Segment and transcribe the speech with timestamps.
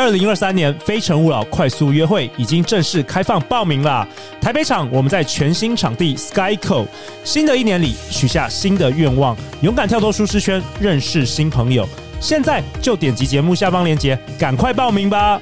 [0.00, 4.08] 二零二三年非诚勿扰快速约会已经正式开放报名啦！
[4.40, 6.86] 台北场我们在全新场地 Skyco，
[7.22, 11.86] 新的一年里许下新的愿望，勇敢跳脱舒适圈，认识新朋友。
[12.18, 15.38] 现在就点击节目下方链接，赶快报名吧！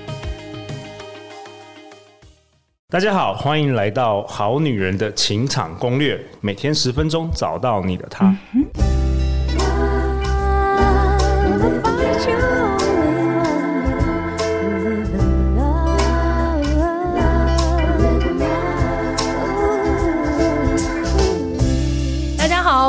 [2.88, 8.36] 大家好，欢迎来到《好女人的情场攻略》，每天十分钟，找到你的他。
[8.52, 8.97] 嗯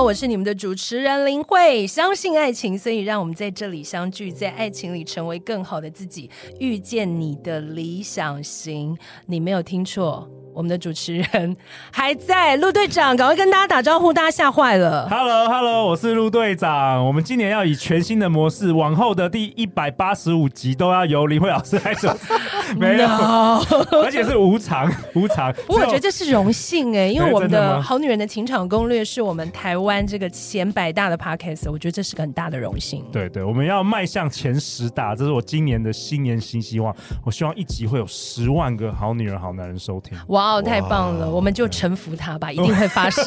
[0.10, 6.28] 我是你们的主持人林慧，相信爱情，所以让我们在这里相聚，在爱情里成为更好的自己，
[6.60, 8.98] 遇见你的理想型。
[9.28, 10.28] 你没有听错。
[10.60, 11.56] 我们的主持人
[11.90, 15.08] 还在，陆队长，赶快跟大家打招呼，大家吓坏了。
[15.10, 17.06] Hello，Hello，我是陆队长。
[17.06, 22.34] 我们今年要以全新的模式，往后的第一百八十五集都要由林慧老师来主持，
[22.78, 25.54] 没有而且是无偿，无偿。
[25.66, 33.06] 不过我觉得这是荣幸哎，因为我们的好女人的情场攻略是我们台湾这个前百大的 Podcast，我觉得这是个很大的荣幸。
[33.14, 36.94] 对对，我们要迈向前十大，这是我今年的新年新希望。
[37.24, 40.18] 我希望一集会有十万个好女人、好男人收听。
[40.28, 40.49] 哇！
[40.50, 41.30] 哦，太棒了！
[41.30, 43.24] 我们就臣服他吧，一定会发生。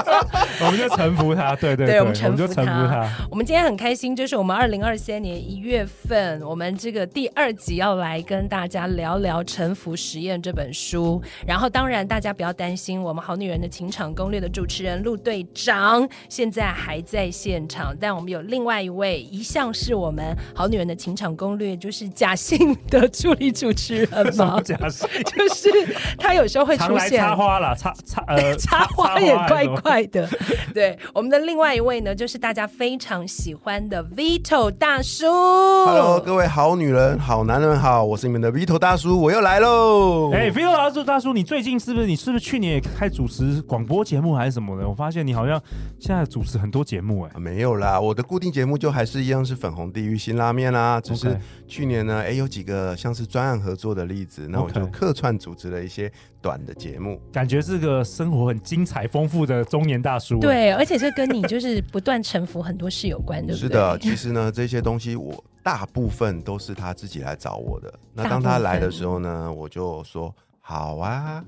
[0.60, 3.08] 我们就臣服他，对对对，我们臣服他。
[3.30, 11.20] 我们今天很开心，就是我们二零二三年一月份，我们这个第二集要来跟大家聊聊《臣服实验》这本书。
[11.46, 25.70] 然后，当然大家不要担心，我们好女人的情场攻略的主持人陆队长现在还在现场，但我们有另外一位，一向是我们好女人的情场攻略就是假性的 助理主持人嘛，假性 就是
[26.18, 26.44] 他有。
[26.44, 30.28] 有时候会出现插花啦，插插呃 插花也怪怪的。
[30.74, 35.24] 对，我们的另外一位呢，就是大家非常喜欢的 Vito 大叔。
[35.24, 40.30] Hello，各位好女人、好男人好，我是你们的 Vito 大叔，我又来喽。
[40.34, 44.86] 哎、hey，Vito 大叔，大叔，你最近是不是你是不是去年也开主持广播节目还是什么的？
[44.86, 45.58] 我发现你好像
[45.98, 47.40] 现在主持很多节目哎、啊。
[47.40, 51.00] 没有啦，我的固定节目就还是一样是粉红地狱新拉面啦。
[51.00, 56.12] 只是去年呢，哎、欸，有几个像是专案合作的例子，那我就客串主持了一些。
[56.40, 60.38] 短的节目，感觉是个生活很精彩丰富的中年大叔。
[60.40, 63.68] 对，而且这跟你就是不断臣服很多事有关，对不对？
[63.68, 67.92] 是的，其实呢，这些东西我大部分都是他自己来找我的。
[68.12, 70.34] 那当他来的时候呢，我就说。
[70.66, 71.44] 好啊，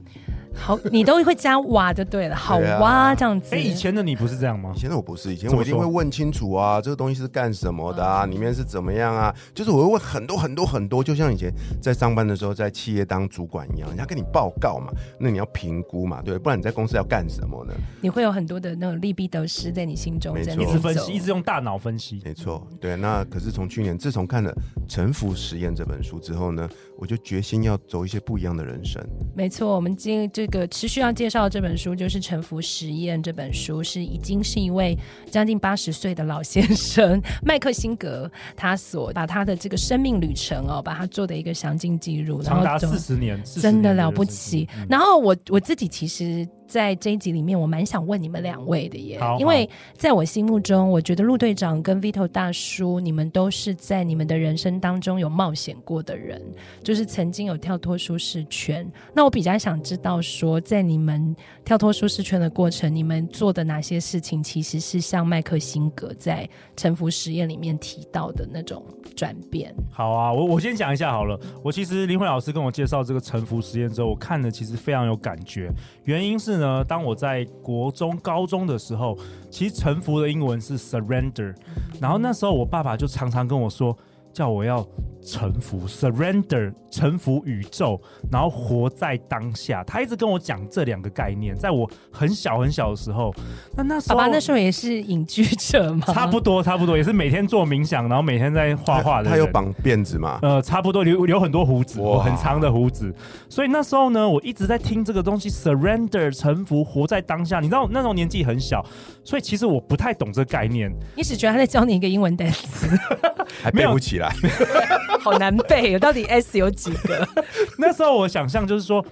[0.54, 3.54] 好，你都会加哇就对了，好哇、啊、这样子。
[3.54, 4.70] 哎、欸，以前的你不是这样吗？
[4.76, 9.34] 以前的我不是，以前我一定会问清楚啊，这个东西是干什么的啊，里面是怎么样啊？
[9.54, 11.50] 就是我会问很多很多很多，就像以前
[11.80, 17.72] 在上班的时候，在企业当主管一样，人家跟你报告嘛，那你要评估嘛，对，不然你在公司要干什么呢？
[18.02, 22.94] 你会有很多的那种利弊得失在你心中，没错，一直分析，一直用大脑分析，没错，对。
[22.96, 24.52] 那可是从去年，自从看了
[24.86, 29.02] 《沉浮实验》这本书之后呢，我就决心要走一些不一样的人生。
[29.34, 34.96] 没错，我们今这个持续要介绍的这本书就是《沉浮实验》这本书，是已经是一位
[35.30, 44.68] 将近八十岁的老先生麦克辛格，他所把他的这个生命旅程哦，把他做的一个详尽记录，长达四十年，真的了不起。
[44.76, 46.48] 嗯、然后我我自己其实。
[46.66, 56.42] 在这一集里面，我蛮想问你们两位的耶，因为在我心目中，我觉得陆队长跟 Vito 大叔，你们都是在你们的人生当中有冒险过的人，
[56.82, 58.90] 就是曾经有跳脱舒适圈。
[59.14, 61.34] 那我比较想知道说，在你们
[61.64, 66.44] 跳脱舒适圈的过程，你们做的哪些事情，其实是像麦克辛格在
[66.76, 68.84] 《沉浮实验》里面提到的那种
[69.14, 69.72] 转变？
[69.92, 71.38] 好啊，我我先讲一下好了。
[71.62, 75.70] 我其实林慧老师跟我介绍这个《沉浮实验》之后，我看了其实非常有感觉，
[76.02, 76.55] 原因是。
[76.58, 79.16] 呢，当我在国中、高中的时候，
[79.50, 81.54] 其实臣服的英文是 surrender，
[82.00, 83.96] 然后那时候我爸爸就常常跟我说，
[84.36, 84.86] 叫我要。
[85.28, 89.82] 臣服，surrender，臣服宇宙，然后活在当下。
[89.82, 93.34] 他一直跟我讲这两个概念，在我很小很小的时候，
[93.76, 96.06] 那那时候，爸爸那时候也是隐居者吗？
[96.14, 99.28] 差不多，差不多，也是每天做冥想，然后每天在画画的。
[99.28, 100.38] 他有绑辫子吗？
[100.42, 103.12] 呃，差不多，留留很多胡子，很长的胡子。
[103.48, 107.58] 所以那时候呢，我一直在听这个东西，surrender，臣服，活在当下。
[107.58, 108.80] 你知道那时候年纪很小，
[109.24, 110.88] 所以其实我不太懂这个概念。
[111.16, 112.86] 你只觉得他在教你一个英文单词，
[113.60, 114.25] 还背不起来。
[115.20, 117.26] 好难背，到底 S 有几个？
[117.78, 119.04] 那时候我想象就是说，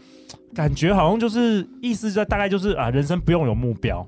[0.55, 4.07] 感觉好像就是意思在大概就是啊，人生不用有目标，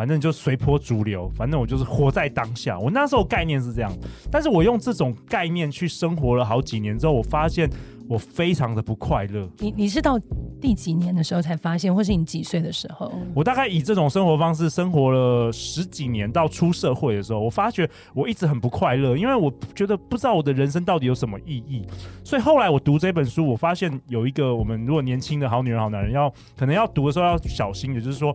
[0.00, 2.78] 反正就随波逐流，反正我就是活在当下。
[2.78, 3.92] 我那时候概念是这样，
[4.30, 7.68] 但是我用这种概念去生活了好几年之后，我发现
[8.08, 9.46] 我非常的不快乐。
[9.58, 10.18] 你你是到
[10.58, 13.12] 第几年的时候才发现，或是你几岁的时候？
[13.34, 21.84] 我大概以这种生活方式生活了十几年，到出社会的时候，我发觉我一直很不快乐，因为我觉得不知道我的人生到底有什么意义。
[22.24, 28.34] 所以后来我读这本书，我发现有一个我们如果年轻的好女人、好男人要可能要读的时候要小心的，就是说，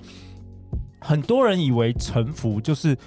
[1.06, 2.98] 很多人以为臣服就是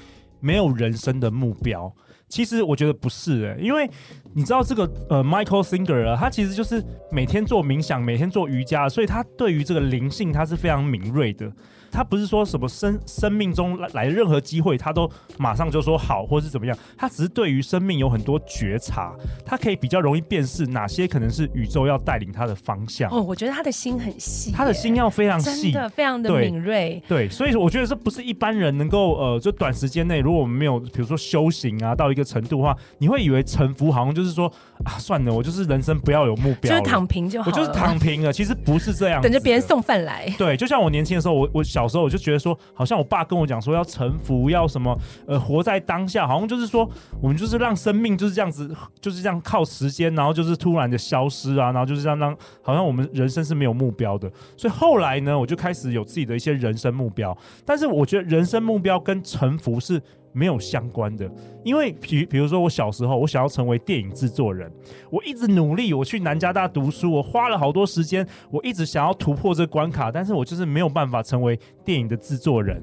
[0.40, 1.92] 没有人生的目标。
[2.28, 3.88] 其实我觉得不是诶、因为
[4.34, 11.50] 你知道这个呃，Michael Singer 啊，他其实就是每天做冥想，每天做瑜伽，所以他对于这个灵性他是非常敏锐的。
[11.90, 16.76] 他不是说什么生生命中来来任何机会，他都马上就说好，或是怎么样。
[16.96, 19.14] 他只是对于生命有很多觉察，
[19.44, 23.11] 他可以比较容易辨识哪些可能是宇宙要带领他的方向。
[23.11, 27.02] 哦，我觉得他的心很细，他的心要非常细，真的非常的敏锐。
[27.08, 34.52] 对，所以我觉得这不是一般人能够呃，就短时间内，如果我们没有比如说修行啊到一个程度的话，你会以为臣服好像就是说
[34.84, 38.32] 啊，算了，我就是人生不要有目标，就是躺平就好，我就是躺平了。
[38.32, 40.28] 其实不是这样，等着别人送饭来。
[40.36, 41.64] 对，就像我年轻的时候，我我。
[41.69, 46.90] 小时候我就觉得说，好像我爸跟我讲说要臣服，要什么呃活在当下，好像就是说
[47.20, 54.32] 我们就是让生命就是这样子，就是这样靠时间，然后就是突然的消失啊，然后就是这样让好像我们人生是没有目标的。
[54.56, 57.36] 所以后来呢，我就开始有自己的一些人生目标，
[57.66, 60.02] 但是我觉得人生目标跟臣服是。
[60.32, 61.30] 没有相关的，
[61.64, 64.70] 因为比比如说我小时候，我想要成为电影制作人，
[65.10, 72.82] 我一直努力，我去南加大读书，我花了好多时间，我一直想要突破这关卡，但是我就是没有办法成为电影的制作人。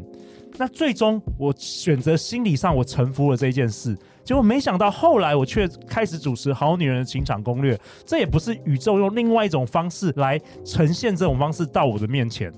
[0.57, 3.93] 那最终我选择心理上我臣服了这件事，
[4.23, 7.75] 结果没想到后来我却开始主持《好女人的情场攻略》，
[8.05, 12.49] 这也不是宇宙用另外一种方式来呈现这种方式到我的面前。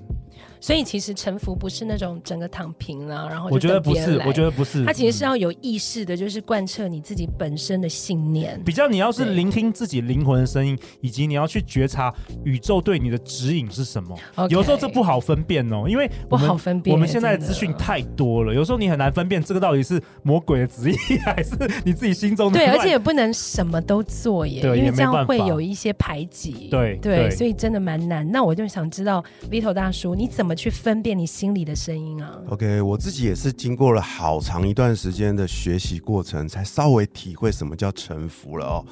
[0.60, 8.60] 所以其实臣服不是那种整个躺平了，然后我觉得不是，我觉得不是，它其实是要有意识的，就是贯彻你自己本身的信念。
[8.64, 12.12] 比较你要是聆听自己灵魂的声音，以及你要去觉察
[12.44, 14.16] 宇宙对你的指引是什么。
[14.34, 16.92] Okay, 有时候这不好分辨哦，因为不好分辨。
[16.92, 22.58] 我们现在的资讯太多了，有时候你很难分辨这个到底是魔鬼的旨意，还是你自己心中的。
[22.58, 26.68] 对， 而且也不能什么都做耶，对，因为这样会有一些排挤。
[26.70, 28.28] 对对，所以真的蛮难。
[28.30, 30.47] 那我就想知道，Vito 大叔，你怎么？
[30.48, 38.82] 怎么去分辨你心里的声音啊？OK，我自己也是经过了好长一段时间的学习过程，才稍微体会什么叫臣服了哦。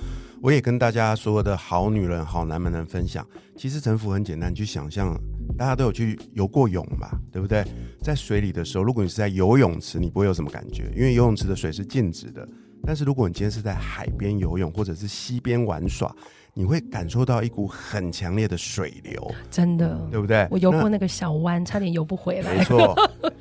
[0.42, 3.26] 我也跟大家所有的好女人、好男人分享，
[3.56, 5.18] 其实臣服很简单，你去想象，
[5.56, 7.64] 大家都有去游过泳嘛，对不对？
[8.02, 12.46] 在水里的时候，如果你是在游泳池，你不会有什么感觉，因为游泳池的水是静止的。
[12.84, 16.14] 但是如果你今天是在海边游泳，或者是溪边玩耍，
[16.54, 20.46] 你会感受到一股很强烈的水流，真的，对不对？
[20.50, 22.56] 我游过那个小湾，差点游不回来。
[22.56, 22.94] 没错，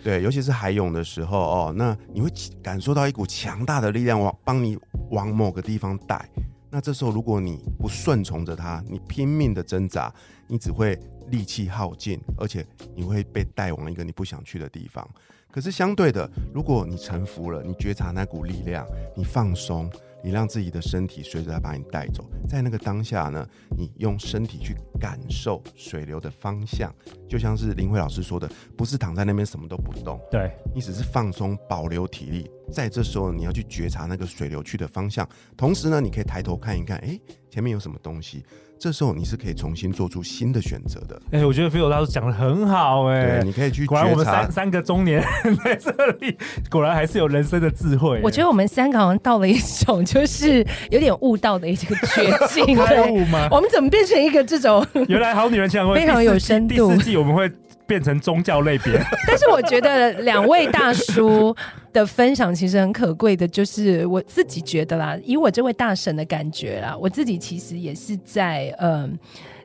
[0.04, 2.30] 对，尤其是海泳的时候哦，那你会
[2.62, 4.78] 感受到一股强大的力量往帮你
[5.12, 6.28] 往某个地方带。
[6.70, 10.14] 那这时候如果你不顺从着它，你拼命的挣扎，
[10.46, 11.00] 你只会
[11.30, 15.08] 力气耗尽，而且你会被带往一个你不想去的地方。
[15.56, 18.86] 可是相对的，如果你臣服了，你觉察那股力量，
[19.16, 19.90] 你放松。
[20.22, 23.48] 你让自己的身体随着它把你带走，在那个当下呢，
[23.78, 26.92] 你用身体去感受水流的方向，
[27.30, 37.20] 就像是林慧老师说的，不是躺在那边什么都不动，对，你只是放松，保留体力，在这时候你要去觉察那个水流去的方向，同时呢，你可以抬头看一看，哎，
[37.52, 38.44] 前面有什么东西。
[38.78, 41.20] 这时候你是可以重新做出新的选择的。
[41.32, 43.86] 哎、欸，我觉得 Vito 大叔讲的很好、欸，哎，对，你可以去。
[43.86, 46.38] 果然我们三三个中年人在这里，
[46.70, 48.22] 果然还是有人生的智慧、欸。
[48.22, 52.76] 我觉得我们三个好像到了一种就是有点悟道的一个绝境。
[52.86, 53.48] 开悟吗？
[53.50, 54.86] 我们怎么变成一个这种？
[55.08, 56.90] 原来好女人情场非常有深度。
[56.92, 57.52] 第四季我们会。
[57.88, 61.56] 变成宗教类别，但是我觉得两位大叔
[61.96, 69.18] 的分享其实很可贵的，就是我自己觉得啦，以我这位大神的感觉啦，我自己其实也是在嗯。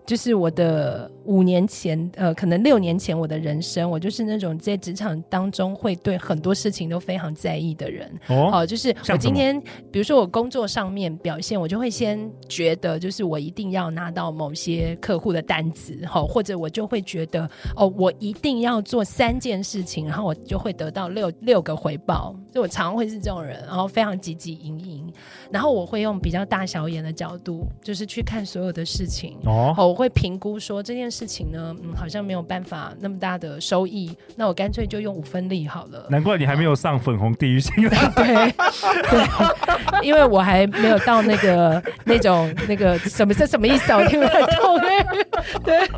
[0.07, 8.11] 就是我的五年前，呃，可能六年前，我的人生，我就是那种在职场当中会对很多事情都非常在意的人。
[8.29, 9.61] 哦，呃、就是我今天，
[9.91, 22.35] 比如说我工作上面表现，我就会先觉得，就是我一定要拿到某些客户的单子，好，或者我就会觉得，哦，我一定要做三件事情，然后我就会得到六六个回报。
[22.53, 25.12] 就我常会是这种人，然后非常汲汲营营，
[25.50, 29.37] 然后我会用比较大小眼的角度，就是去看所有的事情。
[29.45, 36.07] 哦，我会评估说这件事情呢，嗯，好像没有办法那么大的收益，那我干脆就用五分力好了。
[36.11, 37.73] 难怪你还没有上粉红地狱星。
[38.14, 38.52] 对
[39.11, 43.93] 对，因为我还没有到那个那种那个什么这什么意思？
[43.93, 44.79] 我听不太懂。
[45.64, 45.88] 对，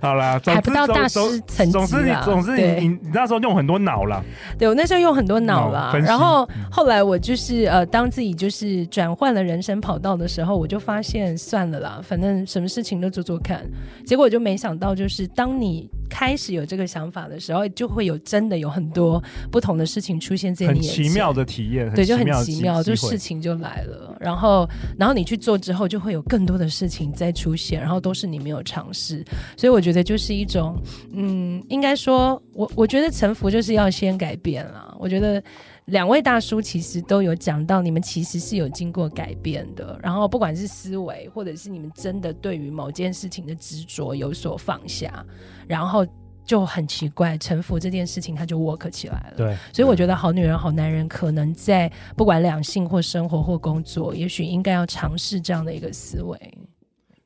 [0.00, 1.72] 好啦，还不到大师层级。
[1.72, 4.22] 总之你总之你你那时候用很多脑了。
[4.58, 5.92] 对，我那时候用很多脑了。
[6.00, 13.60] 然后后来我就是呃，当自己就是转换了人生跑道的时候，我就发现算了啦，反正什么事情都做做看。
[14.04, 21.04] 结果就没想到，就是当你开始有这个想法的时候，就会有真的有很多不同的事情出现在你眼前。
[21.04, 24.16] 很奇妙的体验，对，就很奇妙，就事情就来了。
[24.20, 24.68] 然后
[24.98, 29.24] 然后你去做之后，就会有更多的事情再出现，然后都是你没有尝试。
[29.56, 30.76] 所以我觉得就是一种，
[31.12, 34.96] 嗯，应该说我我觉得臣服就是要先改变了。
[34.98, 35.42] 我觉得。
[35.90, 39.98] 两位大叔其实都有讲到，你们其实是有经过改变的。
[40.02, 45.24] 然后不管是思维，或者是你们真的对于某件事情的执着有所放下，
[45.66, 46.06] 然后
[46.44, 49.36] 就很奇怪，臣服这件事情它就 work 起来了。
[49.36, 56.38] 对，所以我觉得好女人、好男人可能在不管两性或生活或工作，也许应该要尝试这样的一个思维。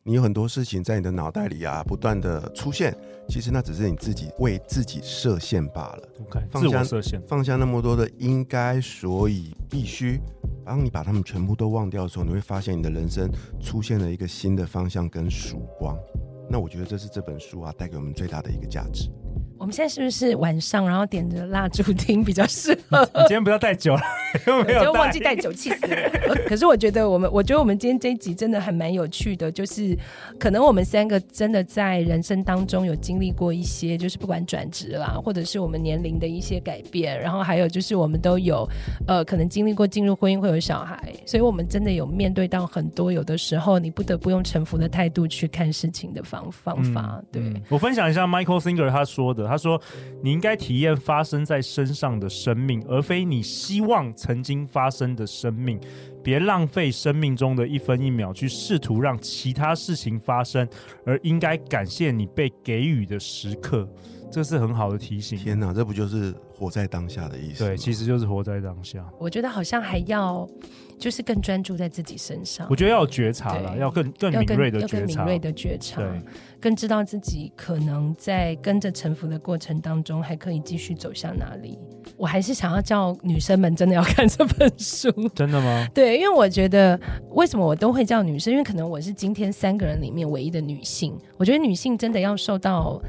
[0.06, 2.94] 你有很多事情在你的脑袋里啊，不断的出现，
[3.26, 6.08] 其实那只是你自己为自己设限罢了。
[6.20, 10.20] OK，放下设限，放下那么多的应该、所以、必须，
[10.62, 15.98] 当你把他们全部都忘掉的时候，你会发现你的人生出现了一个新的方向跟曙光。
[16.50, 19.08] 那我觉得这是这本书啊带给我们最大的一个价值。
[19.64, 23.00] 我们现在是不是晚上，然后点着蜡烛听比较适合？
[23.14, 24.02] 你 今天不要带酒了，
[24.46, 26.10] 又没有就忘记带酒，气死了。
[26.46, 29.96] 可是我觉得我们，我觉得我们今天这一集真的还蛮有趣的，就是
[30.38, 38.68] 可能我们三个真的在人生当中有经历过一些，就是不管转职啦，或者是我们年龄的一些改变，然后还有就是我们都有
[39.06, 47.14] 呃可能经历过进入婚姻会有小孩，所以我们真的有面对到很多有的时候你不得不用臣服的态度去看事情的方方法。
[47.18, 49.53] 嗯、对、嗯、我分享一下 Michael Singer 他说的。
[49.54, 49.80] 他说
[50.20, 55.78] ：“你应该体验发生在身上的生命，而非你希望曾经发生的生命。
[56.22, 60.68] 别浪费生命中的一分一秒去试图让其他事情发生，
[61.04, 63.88] 而应该感谢你被给予的时刻。”
[64.34, 65.38] 这是很好的提醒。
[65.38, 67.64] 天哪，这不就是活在当下的意思？
[67.64, 69.04] 对，其实就是活在当下。
[69.18, 70.48] 我觉得好像还要。
[70.96, 76.08] 就是更专注在自己身上，我觉得要有觉察了，要更更敏锐的觉察，敏锐的觉察，对，
[76.60, 81.76] 更知道自己可能在跟着沉浮的过程当中，还可以继续走向哪里。
[82.16, 85.84] 我还是想要叫女生们真的要看这本书，真的吗？
[85.92, 86.98] 对，因为我觉得
[87.30, 93.02] 为什么我都会叫女生，因为可能我是今天三个人里面唯一的女性，我觉得女性真的要受到。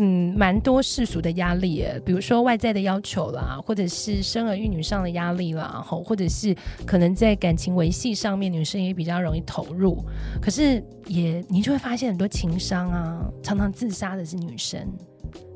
[0.00, 10.04] 嗯，蛮多世俗的压力，比如说外在的要求啦，或者是生儿育女上的压力啦，吼，或者是可能在感情维系上面，女生也比较容易投入。
[10.40, 14.80] 可是也，你就会发现很多情商啊，常常自杀的是女生。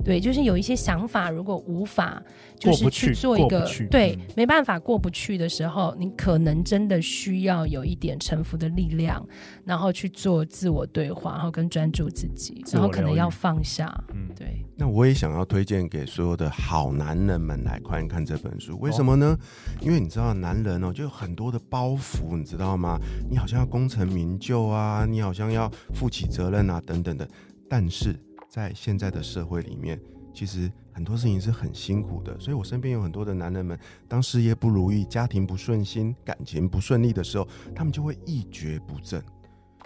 [0.04, 2.22] 对，就是有一些想法，如果无法
[2.58, 9.24] 就是去做一个对，没办法过不去的时候，你可能真的需要有一点臣服的力量，
[9.64, 13.92] 然后去做自我对话，然后跟专注自己，然后可能要放下。
[14.12, 14.64] 嗯，对。
[14.76, 19.38] 那我也想要推荐给所有的好男人们来看一看这本书，为什么呢？
[19.80, 22.98] 因为你知道，男人哦，就有很多的包袱，你知道吗？
[23.30, 27.28] 你好像要功成名就啊，你好像要负起责任啊，等等的，
[27.68, 28.18] 但是。
[28.52, 29.98] 在现在的社会里面，
[30.34, 32.38] 其实很多事情是很辛苦的。
[32.38, 39.24] 所以我身边有很多的男人们，当事业不如意、家庭不顺心、感情不顺利的时候，他们就会一蹶不振。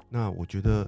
[0.08, 0.84] 那我觉得，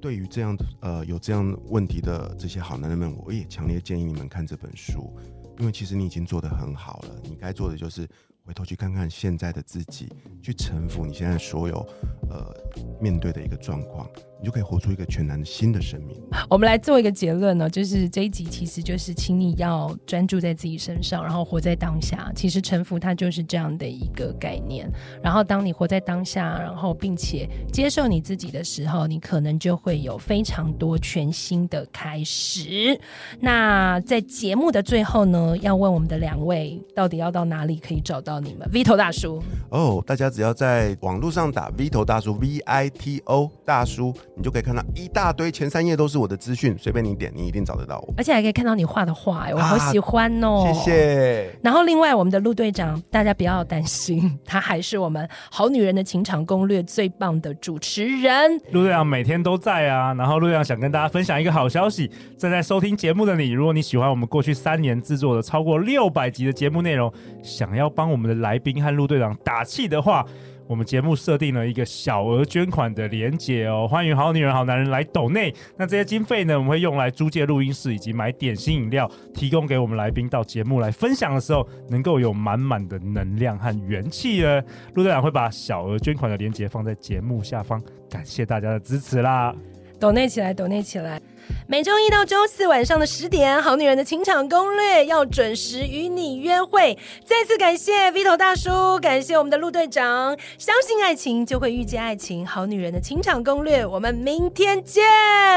[0.00, 5.12] 对于这样呃有这样问题的这些好男人们，我也强烈建议你们看这本书，
[5.58, 7.20] 因为其实你已经做得很好了。
[7.24, 8.08] 你该做的就是
[8.44, 10.08] 回头去看看现在的自己，
[10.40, 11.84] 去臣服你现在所有
[12.30, 12.54] 呃
[13.00, 14.08] 面对的一个状况。
[14.40, 16.16] 你就可以活出一个全然新的生命。
[16.48, 22.30] 我们来做一个结论呢，就是这一集其实就是，请你要专注在自己身上，然后活在当下。
[22.36, 24.88] 其实臣服它就是这样的一个概念。
[25.22, 32.98] 然后当你活在当下，然后并且接受你自己的时候，你可能就会有非常多全新的开始。
[33.40, 39.42] 那在节目的最后呢，要问我们的两位，到底要到哪里可以找到你们？Vito 大叔。
[39.70, 44.14] 哦，大家只要在网络上打 Vito 大叔 V I T O 大叔。
[44.38, 48.14] 你就可以看到一大堆，前三页都是我的资讯，随便你点，你一定找得到我。
[48.16, 50.72] 而且还可以看到你画的画，我好喜欢哦、啊！
[50.72, 51.50] 谢谢。
[51.60, 58.56] 然后另外，我们的陆队长，大家不要担心，他还是我们《好女人的情场攻略》最棒的主持人。
[58.70, 60.14] 陆队长每天都在啊。
[60.14, 70.24] 然后陆队长想跟大家分享一个好消息，正在收听节目的你，如果你喜欢我们过去三年制作的超过六百集的节目内容，想要帮我们的来宾和陆队长打气的话。
[70.68, 75.52] 我们节目设定了一个小额捐款的连结哦，欢迎好女人、好男人来抖内。
[75.78, 84.62] 那这些经费呢，我们会用来租借录音室以及买点心饮料，提供给我们来宾到节目来分享的时候，能够有满满的能量和元气呢。
[84.92, 89.54] 陆队长会把小额捐款的连结放在节目下方，感谢大家的支持啦！
[89.98, 91.20] 抖内起来，抖内起来。
[91.66, 96.96] 每周一到周四晚上的十点，《好女人的情场攻略》要准时与你约会。
[97.24, 100.36] 再次感谢 Vito 大叔，感谢我们的陆队长。
[100.58, 102.44] 相信爱情，就会遇见爱情。
[102.46, 105.04] 《好女人的情场攻略》，我们明天见，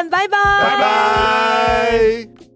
[0.10, 2.51] 拜拜，拜拜。